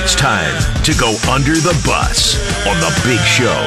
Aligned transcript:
It's 0.00 0.14
time 0.14 0.54
to 0.84 0.94
go 0.94 1.10
under 1.28 1.54
the 1.54 1.74
bus 1.84 2.38
on 2.68 2.78
the 2.78 2.88
big 3.04 3.18
show. 3.26 3.58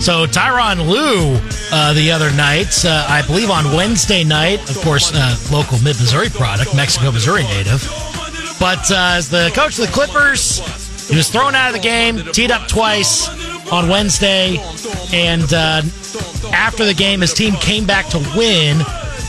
So 0.00 0.26
Tyronn 0.26 0.88
Lue 0.88 1.38
uh, 1.70 1.92
the 1.92 2.10
other 2.10 2.32
night, 2.32 2.82
uh, 2.86 3.04
I 3.06 3.20
believe 3.26 3.50
on 3.50 3.66
Wednesday 3.76 4.24
night, 4.24 4.68
of 4.70 4.78
course, 4.78 5.12
uh, 5.14 5.36
local 5.52 5.76
Mid 5.80 6.00
Missouri 6.00 6.30
product, 6.30 6.74
Mexico, 6.74 7.12
Missouri 7.12 7.42
native. 7.42 7.86
But 8.58 8.90
uh, 8.90 9.16
as 9.18 9.28
the 9.28 9.52
coach 9.54 9.78
of 9.78 9.86
the 9.86 9.92
Clippers, 9.92 10.58
he 11.08 11.16
was 11.16 11.28
thrown 11.28 11.54
out 11.54 11.68
of 11.68 11.74
the 11.74 11.82
game, 11.82 12.16
teed 12.32 12.50
up 12.50 12.66
twice 12.66 13.28
on 13.70 13.90
Wednesday, 13.90 14.56
and 15.12 15.52
uh, 15.52 15.82
after 16.50 16.86
the 16.86 16.94
game, 16.94 17.20
his 17.20 17.34
team 17.34 17.54
came 17.56 17.86
back 17.86 18.06
to 18.08 18.18
win. 18.34 18.78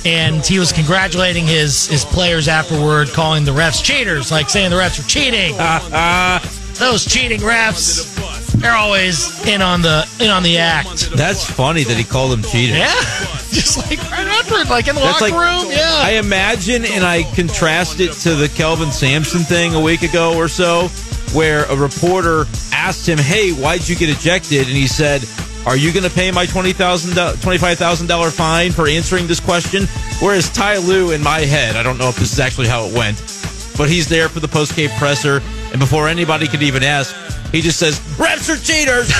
And 0.06 0.46
he 0.46 0.60
was 0.60 0.72
congratulating 0.74 1.46
his 1.48 1.88
his 1.88 2.04
players 2.04 2.48
afterward, 2.48 3.10
calling 3.10 3.46
the 3.46 3.52
refs 3.52 3.82
cheaters, 3.84 4.32
like 4.32 4.50
saying 4.50 4.70
the 4.70 4.76
refs 4.76 4.98
were 4.98 5.08
cheating. 5.08 5.56
Those 6.80 7.06
cheating 7.06 7.40
refs, 7.42 8.52
they're 8.60 8.74
always 8.76 9.46
in 9.48 9.62
on 9.62 9.82
the 9.82 10.08
in 10.20 10.30
on 10.30 10.44
the 10.44 10.58
act. 10.58 11.12
That's 11.16 11.46
funny 11.50 11.84
that 11.84 11.96
he 11.96 12.04
called 12.04 12.32
them 12.32 12.42
cheaters. 12.44 12.78
Yeah, 12.80 12.88
just 13.52 13.78
like 13.78 14.00
right 14.12 14.28
after 14.28 14.56
like 14.66 14.88
in 14.88 14.96
the 14.96 15.02
That's 15.02 15.22
locker 15.22 15.36
like- 15.36 15.64
room. 15.64 15.72
Yeah, 15.72 16.02
I 16.04 16.14
imagine, 16.14 16.84
and 16.84 17.06
I 17.06 17.24
contrast 17.36 18.00
it 18.00 18.12
to 18.24 18.36
the 18.36 18.50
Kelvin 18.50 18.92
Sampson 18.92 19.42
thing 19.42 19.76
a 19.76 19.80
week 19.82 20.02
ago 20.02 20.36
or 20.36 20.48
so, 20.48 20.88
where 21.34 21.64
a 21.66 21.76
reporter 21.76 22.46
asked 22.74 23.08
him, 23.08 23.20
"Hey, 23.20 23.52
why'd 23.52 23.88
you 23.88 23.96
get 23.96 24.10
ejected?" 24.10 24.68
And 24.68 24.76
he 24.76 24.88
said, 24.88 25.22
"Are 25.66 25.78
you 25.78 25.92
going 25.92 26.04
to 26.04 26.10
pay 26.10 26.32
my 26.32 26.46
twenty 26.46 26.74
thousand, 26.74 27.16
twenty-five 27.42 27.78
thousand 27.78 28.08
dollar 28.08 28.32
fine 28.32 28.72
for 28.72 28.88
answering 28.88 29.28
this 29.28 29.40
question?" 29.40 29.86
Whereas 30.20 30.50
Ty 30.50 30.78
Lue, 30.78 31.12
in 31.12 31.22
my 31.22 31.40
head, 31.40 31.76
I 31.76 31.84
don't 31.84 31.98
know 31.98 32.10
if 32.10 32.16
this 32.16 32.32
is 32.34 32.40
actually 32.40 32.68
how 32.68 32.86
it 32.86 32.94
went, 32.94 33.18
but 33.78 33.90
he's 33.90 34.08
there 34.08 34.30
for 34.30 34.40
the 34.40 34.48
post-game 34.48 34.90
presser, 34.98 35.42
and 35.74 35.80
before 35.80 36.08
anybody 36.08 36.48
could 36.48 36.64
even 36.64 36.84
ask, 36.84 37.14
he 37.52 37.62
just 37.62 37.78
says, 37.80 38.00
"Refs 38.18 38.48
are 38.50 38.58
cheaters." 38.64 39.12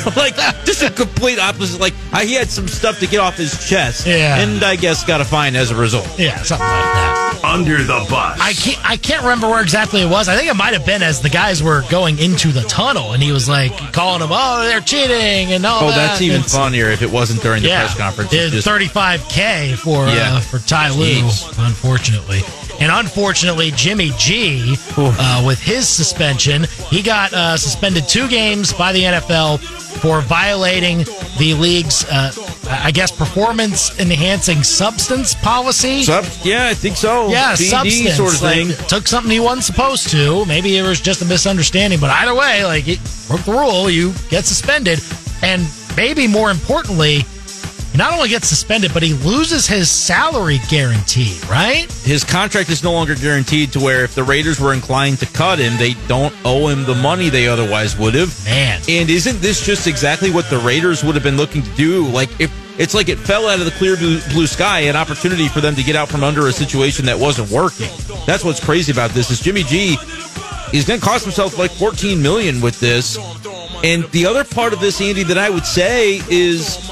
like 0.16 0.34
just 0.64 0.82
a 0.82 0.90
complete 0.90 1.38
opposite. 1.38 1.78
Like 1.80 1.92
I, 2.12 2.24
he 2.24 2.34
had 2.34 2.48
some 2.48 2.68
stuff 2.68 3.00
to 3.00 3.06
get 3.06 3.20
off 3.20 3.36
his 3.36 3.68
chest, 3.68 4.06
Yeah. 4.06 4.38
and 4.38 4.62
I 4.62 4.76
guess 4.76 5.04
got 5.04 5.20
a 5.20 5.24
fine 5.24 5.56
as 5.56 5.70
a 5.70 5.76
result. 5.76 6.06
yeah, 6.18 6.40
something 6.42 6.66
like 6.66 6.84
that. 6.94 7.16
Under 7.42 7.78
the 7.78 8.06
bus. 8.08 8.38
I 8.40 8.52
can't 8.52 8.90
I 8.90 8.96
can't 8.96 9.22
remember 9.22 9.48
where 9.48 9.62
exactly 9.62 10.00
it 10.02 10.08
was. 10.10 10.28
I 10.28 10.36
think 10.36 10.50
it 10.50 10.54
might 10.54 10.72
have 10.74 10.84
been 10.86 11.02
as 11.02 11.20
the 11.22 11.28
guys 11.30 11.62
were 11.62 11.82
going 11.90 12.18
into 12.18 12.48
the 12.48 12.62
tunnel, 12.62 13.12
and 13.12 13.22
he 13.22 13.32
was 13.32 13.48
like 13.48 13.72
calling 13.92 14.20
them, 14.20 14.30
"Oh, 14.32 14.62
they're 14.62 14.80
cheating," 14.80 15.52
and 15.52 15.64
all 15.66 15.84
Oh, 15.84 15.88
that. 15.88 15.96
that's 15.96 16.22
even 16.22 16.40
It's- 16.40 16.56
funner 16.56 16.92
if 16.92 17.02
it 17.02 17.10
wasn't 17.10 17.42
during 17.42 17.62
the 17.62 17.68
yeah, 17.68 17.80
press 17.84 17.96
conference. 17.96 18.32
It's 18.32 18.54
It's 18.54 18.64
just- 18.64 18.68
35k 18.68 19.74
for 19.76 20.06
Yeah. 20.08 20.36
uh, 20.36 20.40
for 20.40 20.58
Ty 20.60 20.90
Lue, 20.90 21.28
unfortunately. 21.58 22.42
And 22.78 22.90
unfortunately, 22.90 23.72
Jimmy 23.76 24.10
G, 24.18 24.74
uh, 24.96 25.42
with 25.46 25.60
his 25.60 25.69
suspension, 25.78 26.64
he 26.88 27.02
got 27.02 27.32
uh, 27.32 27.56
suspended 27.56 28.08
two 28.08 28.28
games 28.28 28.72
by 28.72 28.92
the 28.92 29.02
NFL 29.02 29.60
for 30.00 30.20
violating 30.20 30.98
the 31.38 31.54
league's, 31.54 32.04
uh, 32.04 32.32
I 32.68 32.90
guess, 32.90 33.10
performance 33.10 33.98
enhancing 34.00 34.62
substance 34.62 35.34
policy. 35.34 36.02
Sub- 36.02 36.24
yeah, 36.42 36.68
I 36.68 36.74
think 36.74 36.96
so. 36.96 37.28
Yeah, 37.28 37.52
PD 37.52 37.70
substance 37.70 38.16
sort 38.16 38.34
of 38.34 38.42
like, 38.42 38.66
thing. 38.66 38.88
took 38.88 39.06
something 39.06 39.30
he 39.30 39.40
wasn't 39.40 39.64
supposed 39.64 40.10
to. 40.10 40.44
Maybe 40.46 40.76
it 40.76 40.82
was 40.82 41.00
just 41.00 41.22
a 41.22 41.24
misunderstanding, 41.24 42.00
but 42.00 42.10
either 42.10 42.34
way, 42.34 42.64
like 42.64 42.88
it 42.88 42.98
broke 43.28 43.42
the 43.42 43.52
rule, 43.52 43.90
you 43.90 44.12
get 44.28 44.44
suspended, 44.44 45.00
and 45.42 45.68
maybe 45.96 46.26
more 46.26 46.50
importantly, 46.50 47.24
he 47.92 47.98
not 47.98 48.12
only 48.12 48.28
gets 48.28 48.48
suspended, 48.48 48.92
but 48.94 49.02
he 49.02 49.14
loses 49.14 49.66
his 49.66 49.90
salary 49.90 50.58
guarantee. 50.68 51.38
Right? 51.50 51.90
His 52.02 52.24
contract 52.24 52.70
is 52.70 52.82
no 52.82 52.92
longer 52.92 53.14
guaranteed 53.14 53.72
to 53.72 53.80
where 53.80 54.04
if 54.04 54.14
the 54.14 54.22
Raiders 54.22 54.60
were 54.60 54.72
inclined 54.72 55.18
to 55.20 55.26
cut 55.26 55.58
him, 55.58 55.76
they 55.76 55.94
don't 56.06 56.34
owe 56.44 56.68
him 56.68 56.84
the 56.84 56.94
money 56.94 57.28
they 57.28 57.48
otherwise 57.48 57.96
would 57.98 58.14
have. 58.14 58.44
Man, 58.44 58.80
And 58.88 59.10
isn't 59.10 59.40
this 59.40 59.64
just 59.64 59.86
exactly 59.86 60.30
what 60.30 60.48
the 60.50 60.58
Raiders 60.58 61.02
would 61.04 61.14
have 61.14 61.24
been 61.24 61.36
looking 61.36 61.62
to 61.62 61.70
do? 61.76 62.06
Like 62.06 62.28
if 62.40 62.52
it's 62.78 62.94
like 62.94 63.08
it 63.08 63.18
fell 63.18 63.48
out 63.48 63.58
of 63.58 63.64
the 63.64 63.72
clear 63.72 63.96
blue, 63.96 64.20
blue 64.32 64.46
sky, 64.46 64.80
an 64.80 64.96
opportunity 64.96 65.48
for 65.48 65.60
them 65.60 65.74
to 65.74 65.82
get 65.82 65.96
out 65.96 66.08
from 66.08 66.24
under 66.24 66.46
a 66.46 66.52
situation 66.52 67.04
that 67.06 67.18
wasn't 67.18 67.50
working. 67.50 67.90
That's 68.26 68.44
what's 68.44 68.64
crazy 68.64 68.92
about 68.92 69.10
this 69.10 69.30
is 69.30 69.40
Jimmy 69.40 69.64
G 69.64 69.96
He's 70.72 70.84
going 70.84 71.00
to 71.00 71.06
cost 71.06 71.24
himself 71.24 71.58
like 71.58 71.70
14 71.72 72.22
million 72.22 72.60
with 72.60 72.78
this. 72.78 73.18
And 73.82 74.04
the 74.12 74.26
other 74.26 74.44
part 74.44 74.72
of 74.72 74.80
this, 74.80 75.00
Andy, 75.00 75.24
that 75.24 75.38
I 75.38 75.50
would 75.50 75.66
say 75.66 76.20
is 76.28 76.89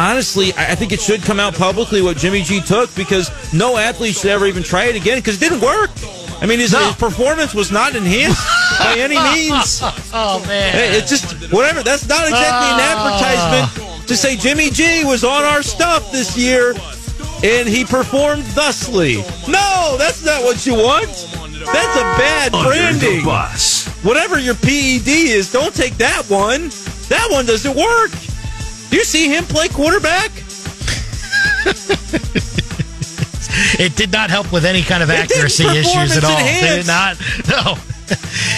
honestly, 0.00 0.52
I 0.54 0.72
I 0.72 0.74
think 0.74 0.92
it 0.92 1.00
should 1.00 1.22
come 1.22 1.38
out 1.40 1.54
publicly 1.54 2.00
what 2.02 2.16
Jimmy 2.16 2.42
G 2.42 2.60
took 2.60 2.94
because 2.94 3.30
no 3.52 3.76
athlete 3.76 4.16
should 4.16 4.30
ever 4.30 4.46
even 4.46 4.62
try 4.62 4.84
it 4.84 4.96
again 4.96 5.18
because 5.18 5.36
it 5.36 5.40
didn't 5.40 5.60
work. 5.60 5.90
I 6.42 6.46
mean, 6.46 6.58
his, 6.58 6.72
No. 6.72 6.78
his 6.86 6.96
performance 6.96 7.54
was 7.54 7.70
not 7.70 7.94
enhanced 7.94 8.40
by 8.78 8.94
any 8.96 9.18
means. 9.18 9.80
oh 10.14 10.42
man, 10.46 10.94
It's 10.94 11.10
just 11.10 11.52
whatever. 11.52 11.82
That's 11.82 12.08
not 12.08 12.24
exactly 12.26 12.68
an 12.72 12.80
oh. 12.80 12.92
advertisement 12.92 14.08
to 14.08 14.16
say 14.16 14.36
Jimmy 14.36 14.70
G 14.70 15.04
was 15.04 15.22
on 15.22 15.44
our 15.44 15.62
stuff 15.62 16.10
this 16.10 16.36
year 16.36 16.74
and 17.42 17.68
he 17.68 17.84
performed 17.84 18.44
thusly. 18.44 19.16
No, 19.48 19.96
that's 19.98 20.24
not 20.24 20.42
what 20.42 20.66
you 20.66 20.74
want. 20.74 21.08
That's 21.08 21.96
a 21.96 22.06
bad 22.16 22.54
Under 22.54 22.70
branding. 22.70 23.24
bus. 23.24 23.86
Whatever 24.02 24.38
your 24.38 24.54
PED 24.54 25.08
is, 25.08 25.52
don't 25.52 25.74
take 25.74 25.96
that 25.98 26.24
one. 26.28 26.70
That 27.08 27.28
one 27.30 27.44
doesn't 27.44 27.76
work. 27.76 28.10
Do 28.90 28.96
you 28.96 29.04
see 29.04 29.28
him 29.28 29.44
play 29.44 29.68
quarterback? 29.68 30.30
it 33.78 33.96
did 33.96 34.12
not 34.12 34.30
help 34.30 34.52
with 34.52 34.64
any 34.64 34.82
kind 34.82 35.02
of 35.02 35.10
accuracy 35.10 35.64
issues 35.66 36.16
at 36.16 36.24
all. 36.24 36.36
They 36.38 36.60
did 36.76 36.86
not. 36.86 37.16
No. 37.48 37.76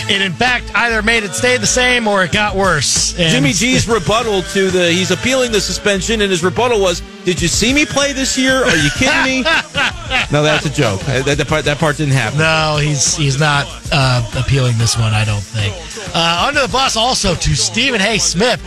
It 0.09 0.23
in 0.23 0.33
fact 0.33 0.71
either 0.75 1.03
made 1.03 1.25
it 1.25 1.35
stay 1.35 1.59
the 1.59 1.67
same 1.67 2.09
or 2.09 2.25
it 2.25 2.33
got 2.33 2.57
worse. 2.57 3.13
And- 3.19 3.31
Jimmy 3.31 3.53
G's 3.53 3.87
rebuttal 3.87 4.41
to 4.43 4.71
the 4.71 4.91
he's 4.91 5.11
appealing 5.11 5.53
the 5.53 5.61
suspension, 5.61 6.23
and 6.23 6.31
his 6.31 6.43
rebuttal 6.43 6.81
was, 6.81 7.03
"Did 7.27 7.41
you 7.43 7.49
see 7.49 7.75
me 7.75 7.85
play 7.85 8.15
this 8.15 8.39
year? 8.39 8.65
Are 8.65 8.77
you 8.77 8.89
kidding 8.97 9.25
me?" 9.25 9.43
no, 10.33 10.43
that's 10.43 10.65
a 10.65 10.71
joke. 10.71 11.07
Uh, 11.07 11.21
That, 11.23 11.37
that 11.37 11.49
part 11.49 11.67
that 11.67 11.77
part 11.79 11.99
didn't 11.99 12.15
happen. 12.15 12.39
No, 12.39 12.79
he's 12.81 13.15
he's 13.15 13.39
not 13.39 13.67
uh, 13.93 14.27
appealing 14.39 14.79
this 14.79 14.97
one. 14.97 15.13
I 15.13 15.25
don't 15.27 15.43
think. 15.43 15.75
Uh, 16.15 16.47
under 16.49 16.63
the 16.63 16.73
bus 16.73 16.97
also 16.97 17.35
to 17.35 17.55
Stephen 17.55 18.01
A. 18.01 18.17
Smith. 18.17 18.61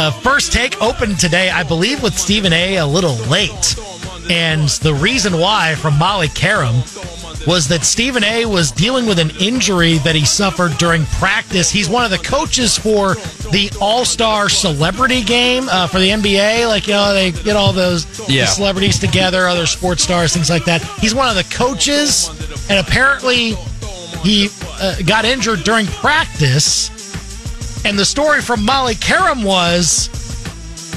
Uh, 0.00 0.12
first 0.12 0.52
take 0.52 0.80
opened 0.80 1.18
today, 1.18 1.50
I 1.50 1.64
believe, 1.64 2.04
with 2.04 2.16
Stephen 2.16 2.52
A. 2.52 2.76
a 2.76 2.86
little 2.86 3.16
late, 3.28 3.74
and 4.30 4.68
the 4.68 4.94
reason 4.94 5.38
why 5.40 5.74
from 5.74 5.98
Molly 5.98 6.28
Qerim 6.28 6.84
was 7.48 7.66
that 7.66 7.82
Stephen 7.82 8.22
A. 8.22 8.46
was 8.46 8.70
dealing 8.70 9.06
with 9.06 9.18
an 9.18 9.30
injury 9.40 9.98
that 9.98 10.14
he 10.14 10.24
suffered 10.24 10.78
during 10.78 11.04
practice. 11.18 11.68
He's 11.68 11.88
one 11.88 12.04
of 12.04 12.12
the 12.12 12.18
coaches 12.18 12.78
for 12.78 13.14
the 13.50 13.72
All 13.80 14.04
Star 14.04 14.48
Celebrity 14.48 15.24
Game 15.24 15.68
uh, 15.68 15.88
for 15.88 15.98
the 15.98 16.10
NBA. 16.10 16.68
Like 16.68 16.86
you 16.86 16.92
know, 16.92 17.12
they 17.12 17.32
get 17.32 17.56
all 17.56 17.72
those 17.72 18.06
Yeah. 18.28 18.46
celebrities 18.46 19.00
together, 19.00 19.48
other 19.48 19.66
sports 19.66 20.04
stars, 20.04 20.32
things 20.32 20.48
like 20.48 20.64
that. 20.66 20.80
He's 21.00 21.14
one 21.14 21.28
of 21.28 21.34
the 21.34 21.52
coaches, 21.56 22.28
and 22.70 22.78
apparently 22.78 23.54
he 24.22 24.48
uh, 24.80 24.94
got 25.04 25.24
injured 25.24 25.64
during 25.64 25.86
practice. 25.86 26.92
And 27.84 27.98
the 27.98 28.04
story 28.04 28.42
from 28.42 28.64
Molly 28.64 28.94
Qerim 28.94 29.44
was 29.44 30.08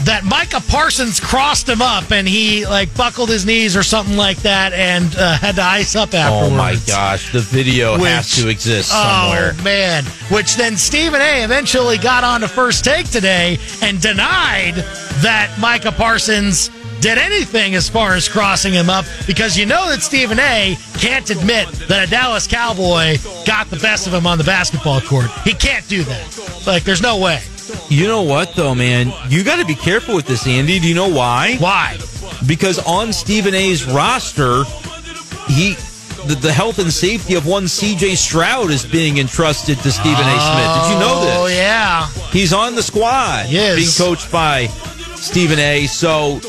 that 0.05 0.23
Micah 0.23 0.61
Parsons 0.67 1.19
crossed 1.19 1.69
him 1.69 1.81
up 1.81 2.11
and 2.11 2.27
he 2.27 2.65
like 2.65 2.93
buckled 2.95 3.29
his 3.29 3.45
knees 3.45 3.77
or 3.77 3.83
something 3.83 4.17
like 4.17 4.37
that 4.37 4.73
and 4.73 5.15
uh, 5.15 5.37
had 5.37 5.55
to 5.55 5.61
ice 5.63 5.95
up 5.95 6.13
afterwards. 6.13 6.53
Oh 6.53 6.57
my 6.57 6.75
gosh, 6.87 7.31
the 7.31 7.39
video 7.39 7.97
has 7.97 8.35
to 8.35 8.49
exist 8.49 8.89
somewhere. 8.89 9.53
Oh 9.57 9.63
man! 9.63 10.03
Which 10.29 10.55
then 10.55 10.75
Stephen 10.75 11.21
A. 11.21 11.43
eventually 11.43 11.97
got 11.97 12.23
on 12.23 12.41
to 12.41 12.47
first 12.47 12.83
take 12.83 13.09
today 13.09 13.59
and 13.81 14.01
denied 14.01 14.75
that 15.21 15.55
Micah 15.59 15.91
Parsons 15.91 16.71
did 17.01 17.17
anything 17.17 17.73
as 17.75 17.89
far 17.89 18.13
as 18.13 18.29
crossing 18.29 18.73
him 18.73 18.89
up 18.89 19.05
because 19.25 19.57
you 19.57 19.65
know 19.65 19.89
that 19.89 20.01
Stephen 20.01 20.39
A. 20.39 20.77
can't 20.93 21.29
admit 21.29 21.67
that 21.87 22.07
a 22.07 22.09
Dallas 22.09 22.47
Cowboy 22.47 23.17
got 23.45 23.69
the 23.69 23.77
best 23.77 24.05
of 24.05 24.13
him 24.13 24.27
on 24.27 24.37
the 24.37 24.43
basketball 24.43 25.01
court. 25.01 25.29
He 25.43 25.53
can't 25.53 25.87
do 25.87 26.03
that. 26.03 26.63
Like, 26.67 26.83
there's 26.83 27.01
no 27.01 27.17
way. 27.17 27.41
You 27.89 28.07
know 28.07 28.21
what 28.21 28.55
though, 28.55 28.75
man? 28.75 29.11
You 29.29 29.43
got 29.43 29.59
to 29.59 29.65
be 29.65 29.75
careful 29.75 30.15
with 30.15 30.27
this, 30.27 30.45
Andy. 30.47 30.79
Do 30.79 30.87
you 30.87 30.95
know 30.95 31.09
why? 31.09 31.55
Why? 31.57 31.97
Because 32.45 32.79
on 32.79 33.13
Stephen 33.13 33.53
A's 33.53 33.85
roster, 33.85 34.63
he 35.47 35.75
the, 36.27 36.35
the 36.35 36.51
health 36.51 36.77
and 36.79 36.93
safety 36.93 37.33
of 37.35 37.47
one 37.47 37.67
C.J. 37.67 38.15
Stroud 38.15 38.69
is 38.69 38.85
being 38.85 39.17
entrusted 39.17 39.79
to 39.79 39.91
Stephen 39.91 40.13
A. 40.13 40.39
Smith. 40.39 40.83
Did 40.83 40.93
you 40.93 40.99
know 40.99 41.21
this? 41.21 41.35
Oh 41.37 41.47
yeah. 41.47 42.07
He's 42.31 42.53
on 42.53 42.75
the 42.75 42.83
squad. 42.83 43.47
He 43.47 43.57
is. 43.57 43.97
Being 43.97 44.09
coached 44.09 44.31
by 44.31 44.67
Stephen 45.15 45.59
A. 45.59 45.87
So 45.87 46.39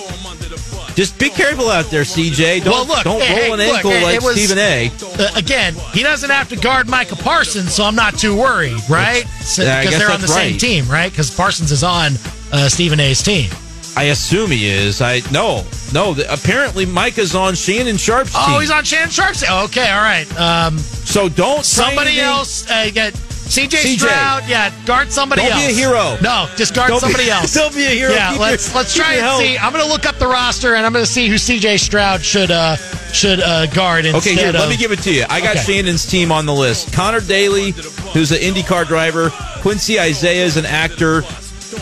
just 0.94 1.18
be 1.18 1.28
careful 1.30 1.68
out 1.68 1.86
there, 1.86 2.02
CJ. 2.02 2.64
Don't, 2.64 2.72
Well, 2.72 2.86
look, 2.86 3.04
don't 3.04 3.22
hey, 3.22 3.44
roll 3.48 3.54
an 3.54 3.66
look, 3.66 3.76
ankle 3.76 3.90
hey, 3.90 4.02
like 4.04 4.20
was- 4.20 4.34
Stephen 4.34 4.58
A. 4.58 4.90
Uh, 5.18 5.30
again, 5.36 5.74
he 5.92 6.02
doesn't 6.02 6.30
have 6.30 6.48
to 6.50 6.56
guard 6.56 6.88
Micah 6.88 7.16
Parsons, 7.16 7.72
so 7.74 7.84
I'm 7.84 7.94
not 7.96 8.18
too 8.18 8.36
worried, 8.36 8.78
right? 8.88 9.24
So, 9.42 9.62
Yeah, 9.62 9.80
because 9.80 9.90
guess 9.94 10.00
they're 10.00 10.10
on 10.14 10.20
the 10.20 10.26
that's 10.26 10.32
same 10.34 10.58
team, 10.58 10.88
right? 10.88 11.10
Because 11.10 11.30
Parsons 11.34 11.72
is 11.72 11.82
on 11.84 12.12
uh, 12.52 12.68
Stephen 12.68 13.00
A's 13.00 13.22
team. 13.22 13.50
I 13.94 14.04
assume 14.04 14.50
he 14.50 14.66
is. 14.68 15.02
I 15.02 15.20
no, 15.30 15.64
no. 15.92 16.14
the- 16.14 16.30
Apparently, 16.32 16.86
Micah's 16.86 17.34
on 17.34 17.54
Shannon 17.54 17.98
Sharpe's 17.98 18.32
team. 18.32 18.42
Oh, 18.46 18.58
he's 18.58 18.70
on 18.70 18.84
Shannon 18.84 19.10
Sharpe's 19.10 19.40
team. 19.42 19.52
Okay, 19.64 19.90
all 19.90 20.00
right. 20.00 20.26
Um, 20.40 20.78
So 20.78 21.28
don't 21.28 21.62
somebody 21.64 22.12
anything- 22.12 22.24
else 22.24 22.70
uh, 22.70 22.88
get 22.90 23.14
CJ, 23.52 23.68
CJ. 23.68 23.98
Stroud, 23.98 24.48
yeah, 24.48 24.72
guard 24.86 25.12
somebody 25.12 25.42
Don't 25.42 25.52
else. 25.52 25.66
be 25.66 25.72
a 25.72 25.74
hero. 25.74 26.16
No, 26.22 26.48
just 26.56 26.74
guard 26.74 26.88
Don't 26.88 27.00
be- 27.00 27.06
somebody 27.06 27.30
else. 27.36 27.52
don't 27.54 27.74
be 27.74 27.84
a 27.84 27.90
hero. 27.90 28.12
Yeah, 28.12 28.32
Keep 28.32 28.40
let's 28.40 28.68
your- 28.68 28.76
let's 28.76 28.94
try 28.94 29.12
and 29.14 29.20
health. 29.22 29.40
see. 29.42 29.58
I'm 29.58 29.72
going 29.72 29.84
to 29.84 29.90
look 29.90 30.06
up 30.06 30.16
the 30.18 30.26
roster 30.26 30.74
and 30.74 30.86
I'm 30.86 30.92
going 30.92 31.04
to 31.04 31.10
see 31.10 31.28
who 31.28 31.34
CJ 31.34 31.78
Stroud 31.78 32.22
should 32.22 32.50
uh 32.50 32.76
should 33.12 33.40
uh 33.40 33.66
guard 33.66 34.06
instead 34.06 34.32
Okay, 34.32 34.40
here, 34.40 34.48
of. 34.48 34.54
let 34.54 34.68
me 34.70 34.76
give 34.78 34.90
it 34.92 35.00
to 35.00 35.12
you. 35.12 35.24
I 35.28 35.40
got 35.40 35.56
Okay. 35.56 35.64
Shannon's 35.82 36.06
team 36.06 36.32
on 36.32 36.46
the 36.46 36.54
list. 36.54 36.92
Connor 36.94 37.20
Daly, 37.20 37.72
who's 38.14 38.32
an 38.32 38.38
IndyCar 38.38 38.86
driver. 38.86 39.30
Quincy 39.60 40.00
Isaiah 40.00 40.44
is 40.46 40.56
an 40.56 40.64
actor. 40.64 41.22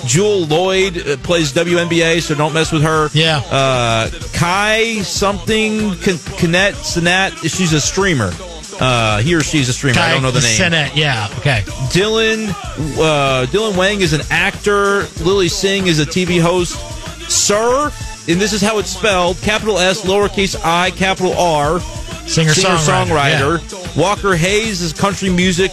Jewell 0.07 0.47
Loyd 0.47 0.97
uh, 1.07 1.17
plays 1.19 1.53
WNBA, 1.53 2.23
so 2.23 2.35
don't 2.35 2.53
mess 2.53 2.71
with 2.73 2.83
her. 2.83 3.09
Yeah. 3.13 3.39
Uh, 3.51 4.09
Kai 4.33 5.03
something, 5.03 5.91
Kinet, 5.91 6.73
Sinat, 6.75 7.33
she's 7.43 7.73
a 7.73 7.81
streamer. 7.81 8.31
Uh, 8.81 9.19
he 9.19 9.35
or 9.35 9.43
she's 9.43 9.69
a 9.69 9.73
streamer. 9.75 9.99
I 10.01 10.13
don't 10.13 10.23
know 10.23 10.31
the 10.31 10.41
name. 10.41 10.57
Senate, 10.57 10.97
yeah, 10.97 11.29
okay. 11.39 11.61
Dylan 11.93 12.49
uh, 12.99 13.47
Dylan 13.47 13.77
Wang 13.77 14.01
is 14.01 14.13
an 14.15 14.23
actor. 14.31 15.03
Lilly 15.23 15.49
Singh 15.49 15.87
is 15.87 15.99
a 16.01 16.07
TV 16.07 16.41
host. 16.41 16.79
Sir, 17.31 17.93
and 18.29 18.41
this 18.41 18.53
is 18.53 18.63
how 18.63 18.79
it's 18.79 18.91
spelled: 18.91 19.37
capital 19.43 19.79
S, 19.79 20.05
lowercase 20.07 20.59
i, 20.65 20.91
capital 20.93 21.35
R. 21.35 21.81
Singer 22.27 22.55
Singer-songwriter. 22.55 23.59
songwriter. 23.59 23.97
Walker 23.97 24.35
Hayes 24.37 24.81
is 24.83 24.93
country 24.93 25.31
music 25.31 25.71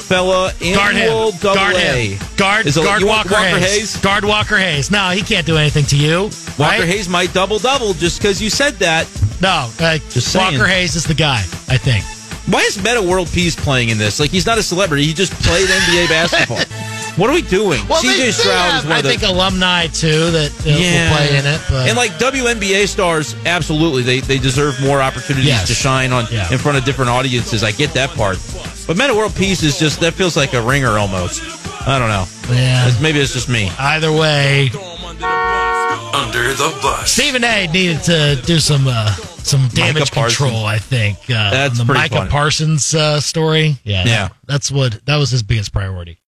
fella. 0.00 0.52
yeah. 0.58 0.74
Guard 0.74 0.94
him. 0.96 1.08
double 1.08 1.54
Guard 1.54 1.76
A. 1.76 2.06
him. 2.14 2.26
Guard, 2.36 2.66
Is 2.66 2.76
a- 2.78 2.82
guard 2.82 3.02
Walker, 3.04 3.30
Walker 3.30 3.44
Hayes. 3.58 3.92
Hayes? 3.92 3.96
Guard 3.98 4.24
Walker 4.24 4.56
Hayes. 4.56 4.90
No, 4.90 5.10
he 5.10 5.20
can't 5.22 5.46
do 5.46 5.56
anything 5.58 5.84
to 5.86 5.96
you. 5.96 6.22
Walker 6.22 6.78
right? 6.80 6.84
Hayes 6.84 7.08
might 7.10 7.34
double 7.34 7.58
double 7.58 7.92
just 7.92 8.20
because 8.20 8.40
you 8.40 8.48
said 8.48 8.74
that. 8.76 9.06
No, 9.42 9.70
uh, 9.80 9.98
Just 10.08 10.32
saying. 10.32 10.54
Walker 10.58 10.66
Hayes 10.66 10.96
is 10.96 11.04
the 11.04 11.14
guy, 11.14 11.40
I 11.68 11.76
think. 11.76 12.04
Why 12.50 12.60
is 12.62 12.82
Metta 12.82 13.02
World 13.02 13.28
Peace 13.28 13.54
playing 13.54 13.90
in 13.90 13.98
this? 13.98 14.18
Like 14.20 14.30
he's 14.30 14.46
not 14.46 14.58
a 14.58 14.62
celebrity. 14.62 15.04
He 15.04 15.12
just 15.12 15.32
played 15.44 15.66
NBA 15.68 16.08
basketball. 16.08 16.58
What 17.18 17.28
are 17.30 17.32
we 17.32 17.42
doing? 17.42 17.80
Well, 17.88 18.00
CJ 18.00 18.16
they, 18.16 18.16
they 18.26 18.30
Stroud 18.30 18.70
have, 18.70 18.78
is 18.78 18.84
one 18.84 18.92
I 18.92 18.98
of 18.98 19.02
the 19.02 19.08
think, 19.10 19.22
alumni, 19.24 19.86
too, 19.88 20.30
that 20.30 20.52
uh, 20.60 20.62
will 20.66 21.16
play 21.16 21.36
in 21.36 21.46
it. 21.46 21.60
But 21.68 21.88
And 21.88 21.96
like 21.96 22.12
WNBA 22.12 22.86
stars, 22.86 23.34
absolutely, 23.44 24.04
they 24.04 24.20
they 24.20 24.38
deserve 24.38 24.80
more 24.80 25.02
opportunities 25.02 25.48
Yes. 25.48 25.66
to 25.66 25.74
shine 25.74 26.12
on 26.12 26.26
Yeah. 26.30 26.48
in 26.52 26.58
front 26.58 26.78
of 26.78 26.84
different 26.84 27.10
audiences. 27.10 27.64
I 27.64 27.72
get 27.72 27.92
that 27.94 28.10
part, 28.10 28.38
but 28.86 28.96
Metta 28.96 29.16
World 29.16 29.34
Peace 29.34 29.64
is 29.64 29.80
just 29.80 29.98
that 29.98 30.14
feels 30.14 30.36
like 30.36 30.54
a 30.54 30.62
ringer 30.62 30.96
almost. 30.96 31.42
I 31.88 31.98
don't 31.98 32.08
know. 32.08 32.26
Yeah. 32.54 32.88
Maybe 33.02 33.18
it's 33.18 33.32
just 33.32 33.48
me. 33.48 33.68
either 33.80 34.12
way, 34.12 34.70
Under 36.18 36.52
the 36.54 36.78
bus. 36.82 37.12
Stephen 37.12 37.44
A. 37.44 37.66
needed 37.68 38.02
to 38.04 38.40
do 38.44 38.58
some 38.58 38.86
uh, 38.88 39.12
some 39.12 39.68
damage 39.68 40.10
control. 40.10 40.64
I 40.64 40.78
think 40.78 41.18
uh, 41.30 41.50
That's 41.50 41.78
on 41.78 41.86
the 41.86 41.92
pretty 41.92 42.00
Micah 42.04 42.14
funny. 42.16 42.30
Parsons 42.30 42.94
uh, 42.94 43.20
story. 43.20 43.76
Yeah, 43.84 44.04
Yeah. 44.06 44.28
that's 44.46 44.70
what 44.72 45.04
that 45.06 45.16
was 45.16 45.30
his 45.30 45.42
biggest 45.42 45.72
priority. 45.72 46.16